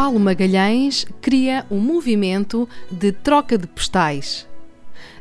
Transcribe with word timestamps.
Paulo 0.00 0.20
Magalhães 0.20 1.04
cria 1.20 1.66
um 1.68 1.80
movimento 1.80 2.68
de 2.88 3.10
troca 3.10 3.58
de 3.58 3.66
postais. 3.66 4.46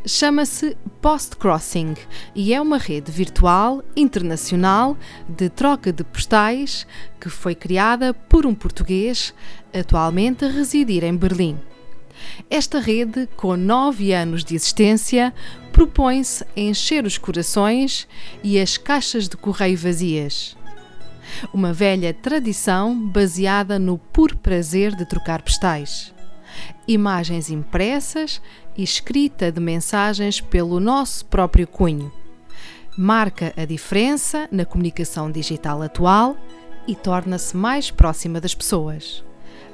Chama-se 0.06 0.78
Post 1.02 1.36
Crossing 1.38 1.96
e 2.36 2.54
é 2.54 2.62
uma 2.62 2.78
rede 2.78 3.12
virtual 3.12 3.84
internacional 3.96 4.96
de 5.28 5.50
troca 5.50 5.92
de 5.92 6.04
postais 6.04 6.86
que 7.20 7.28
foi 7.28 7.56
criada 7.56 8.14
por 8.14 8.46
um 8.46 8.54
português 8.54 9.34
atualmente 9.74 10.46
a 10.46 10.48
residir 10.48 11.04
em 11.04 11.18
Berlim. 11.18 11.58
Esta 12.48 12.80
rede, 12.80 13.28
com 13.36 13.58
nove 13.58 14.14
anos 14.14 14.44
de 14.44 14.54
existência, 14.54 15.34
propõe-se 15.74 16.46
encher 16.56 17.04
os 17.04 17.18
corações 17.18 18.08
e 18.44 18.60
as 18.60 18.78
caixas 18.78 19.28
de 19.28 19.38
correio 19.38 19.76
vazias 19.76 20.56
uma 21.54 21.74
velha 21.74 22.14
tradição 22.14 22.98
baseada 23.10 23.78
no 23.78 23.98
puro 23.98 24.38
prazer 24.38 24.96
de 24.96 25.06
trocar 25.06 25.42
postais. 25.42 26.14
Imagens 26.88 27.50
impressas 27.50 28.42
e 28.76 28.84
escrita 28.84 29.52
de 29.52 29.60
mensagens 29.60 30.40
pelo 30.40 30.80
nosso 30.80 31.26
próprio 31.26 31.68
cunho. 31.68 32.12
Marca 32.98 33.54
a 33.56 33.66
diferença 33.66 34.48
na 34.52 34.66
comunicação 34.66 35.32
digital 35.32 35.82
atual 35.82 36.36
e 36.88 36.96
torna-se 36.96 37.56
mais 37.56 37.92
próxima 37.92 38.42
das 38.42 38.56
pessoas. 38.56 39.24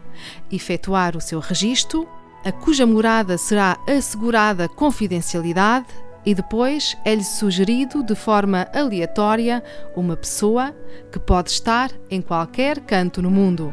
efetuar 0.50 1.16
o 1.16 1.20
seu 1.20 1.40
registro, 1.40 2.08
a 2.44 2.52
cuja 2.52 2.86
morada 2.86 3.36
será 3.36 3.76
assegurada 3.86 4.68
confidencialidade 4.68 5.86
e 6.24 6.34
depois 6.34 6.96
é-lhe 7.04 7.24
sugerido 7.24 8.02
de 8.02 8.14
forma 8.14 8.66
aleatória 8.74 9.62
uma 9.96 10.16
pessoa 10.16 10.74
que 11.10 11.18
pode 11.18 11.50
estar 11.50 11.90
em 12.10 12.20
qualquer 12.20 12.80
canto 12.80 13.22
no 13.22 13.30
mundo 13.30 13.72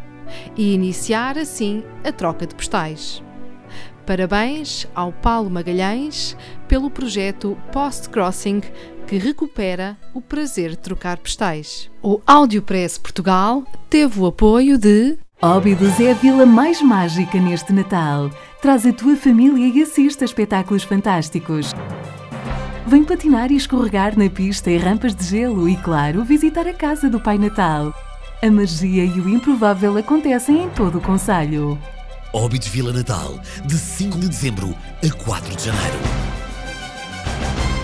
e 0.55 0.73
iniciar 0.73 1.37
assim 1.37 1.83
a 2.03 2.11
troca 2.11 2.45
de 2.45 2.55
postais. 2.55 3.21
Parabéns 4.05 4.87
ao 4.93 5.11
Paulo 5.11 5.49
Magalhães 5.49 6.37
pelo 6.67 6.91
projeto 6.91 7.57
Post 7.71 8.09
Crossing 8.09 8.61
que 9.07 9.17
recupera 9.17 9.97
o 10.13 10.21
prazer 10.21 10.71
de 10.71 10.77
trocar 10.77 11.17
postais. 11.17 11.89
O 12.01 12.21
Audiopress 12.25 12.97
Portugal 12.97 13.63
teve 13.89 14.19
o 14.19 14.25
apoio 14.25 14.77
de 14.77 15.17
Óbidos 15.41 15.99
é 15.99 16.11
a 16.11 16.13
vila 16.13 16.45
mais 16.45 16.81
mágica 16.81 17.39
neste 17.39 17.73
Natal. 17.73 18.31
Traz 18.61 18.85
a 18.85 18.93
tua 18.93 19.15
família 19.15 19.67
e 19.67 19.83
assista 19.83 20.23
a 20.23 20.25
espetáculos 20.25 20.83
fantásticos. 20.83 21.71
Vem 22.87 23.03
patinar 23.03 23.51
e 23.51 23.55
escorregar 23.55 24.17
na 24.17 24.29
pista 24.29 24.69
e 24.69 24.77
rampas 24.77 25.15
de 25.15 25.25
gelo 25.25 25.67
e, 25.67 25.75
claro, 25.75 26.23
visitar 26.23 26.67
a 26.67 26.73
casa 26.73 27.09
do 27.09 27.19
Pai 27.19 27.37
Natal. 27.37 27.91
A 28.43 28.51
magia 28.51 29.03
e 29.03 29.19
o 29.19 29.27
improvável 29.27 29.97
acontecem 29.97 30.63
em 30.63 30.69
todo 30.69 30.99
o 30.99 31.01
Conselho. 31.01 31.79
Óbidos 32.31 32.67
Vila 32.67 32.93
Natal, 32.93 33.39
de 33.65 33.75
5 33.75 34.19
de 34.19 34.29
dezembro 34.29 34.75
a 35.03 35.23
4 35.23 35.55
de 35.55 35.65
janeiro. 35.65 35.97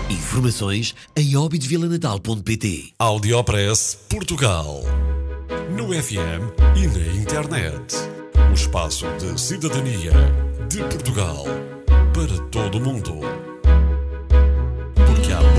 Informações 0.07 0.93
em 1.15 1.35
obidosvilanatal.pt 1.35 2.93
Audiopress 2.99 3.97
Portugal. 4.07 4.81
No 5.75 5.87
FM 5.87 6.53
e 6.75 6.87
na 6.87 7.15
internet. 7.15 7.95
O 8.51 8.53
espaço 8.53 9.05
de 9.17 9.39
cidadania 9.39 10.11
de 10.69 10.79
Portugal 10.83 11.45
para 12.13 12.37
todo 12.49 12.77
o 12.77 12.81
mundo. 12.81 13.21